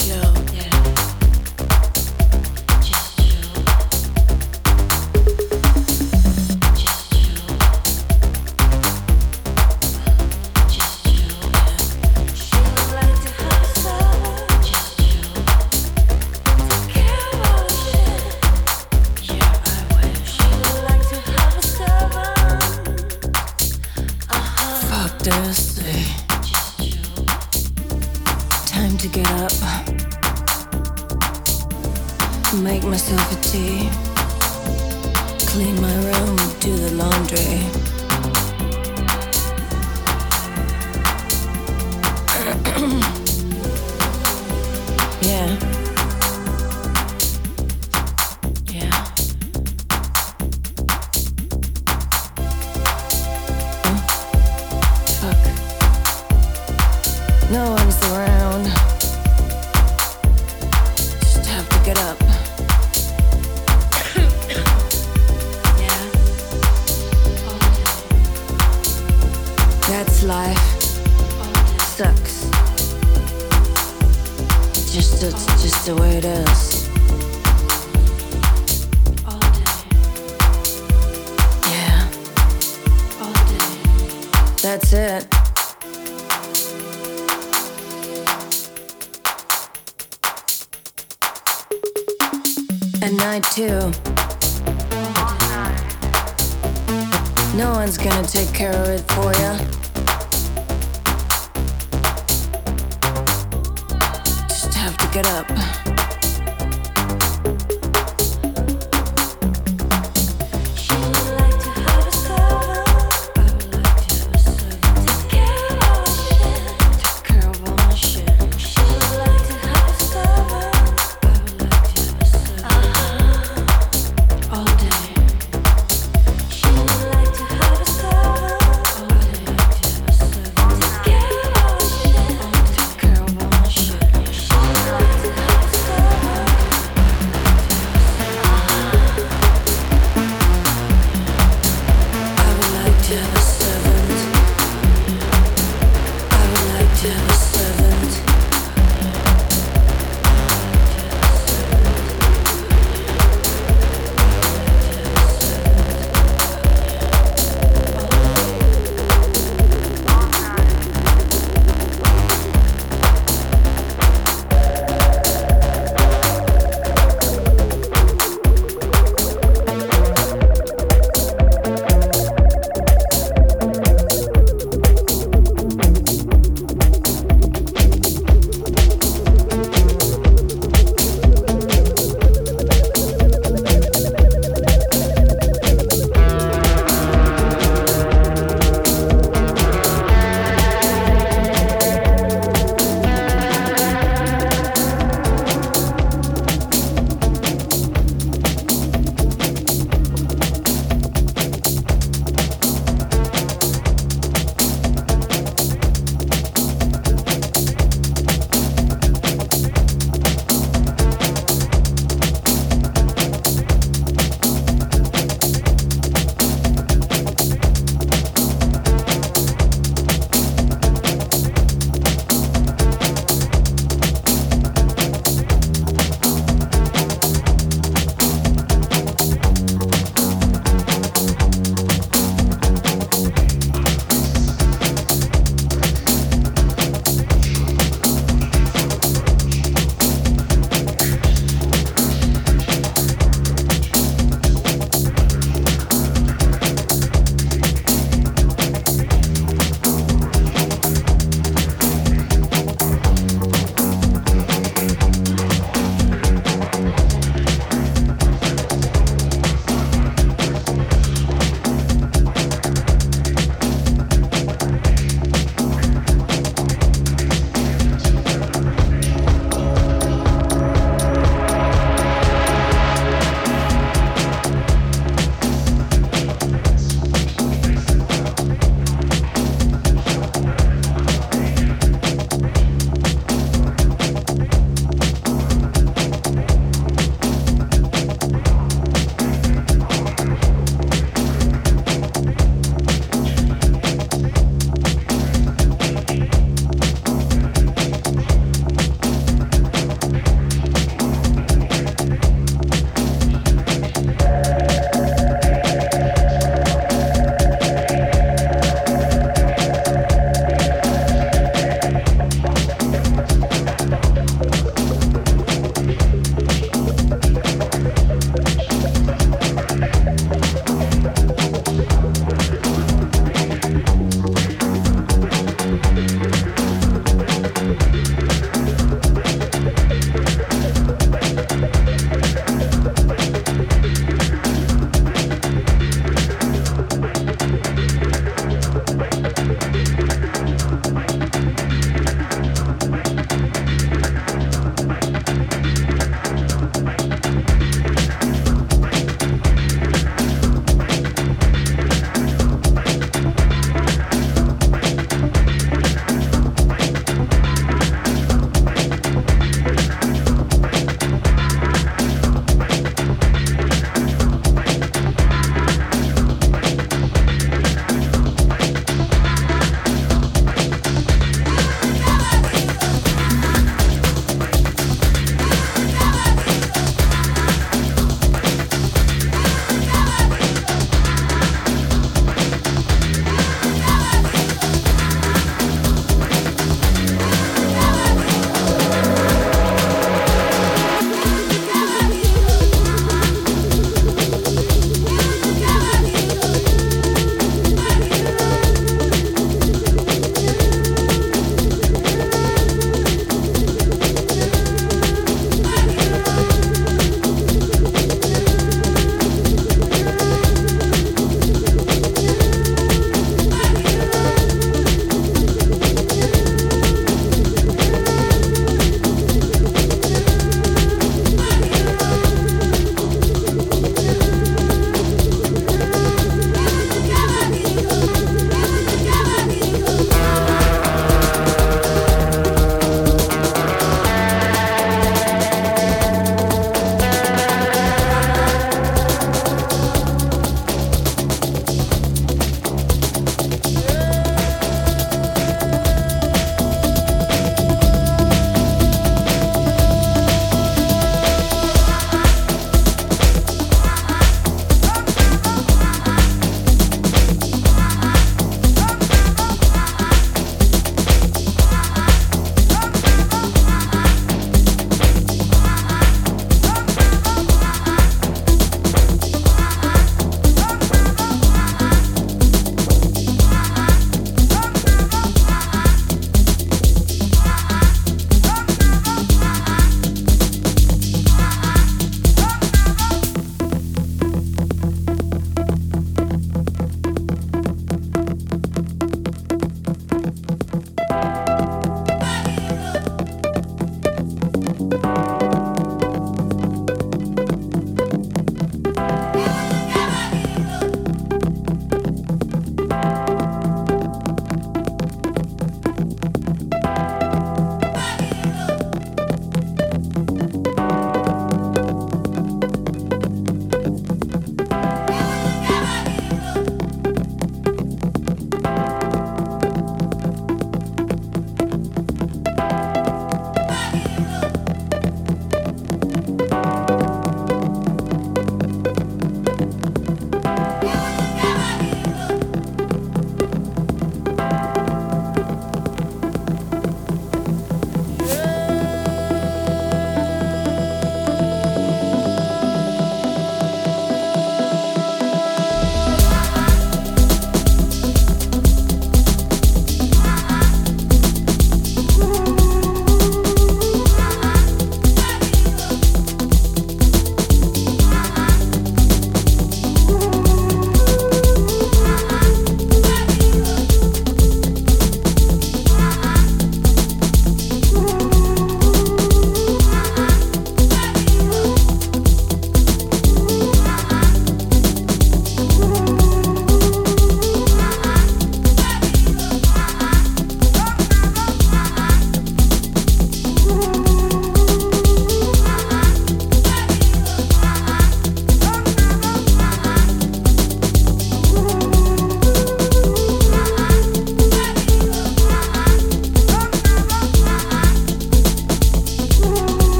[0.00, 0.49] show.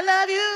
[0.00, 0.47] Thank you.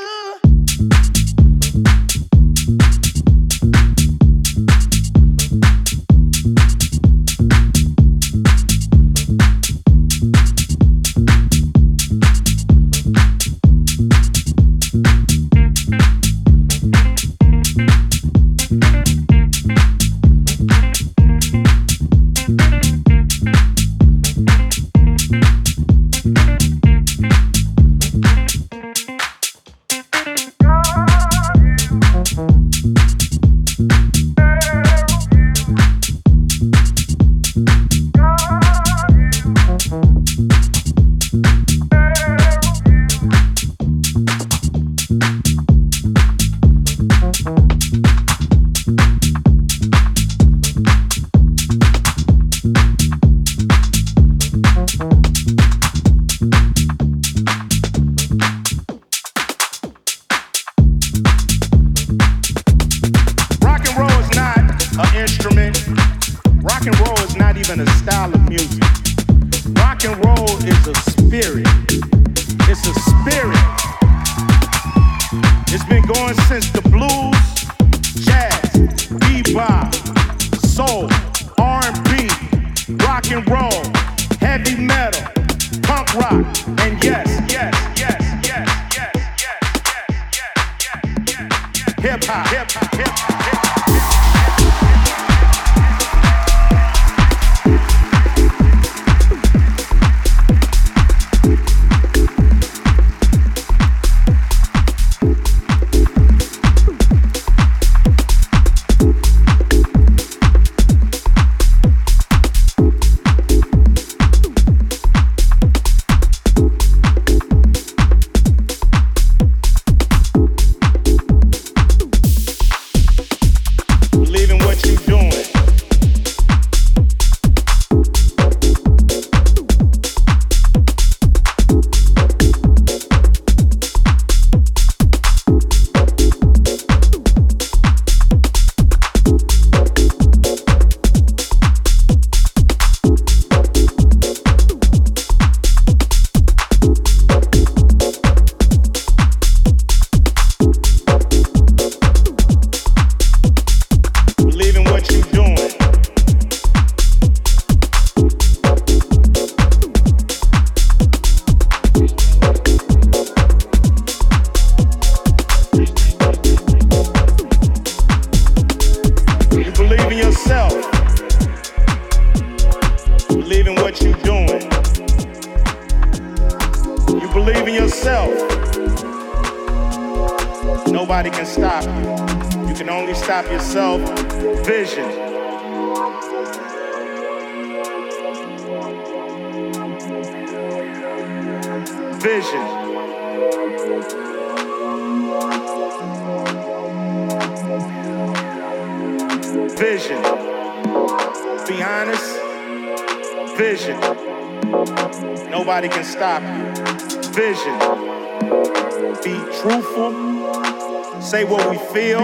[211.32, 212.20] Say what we feel,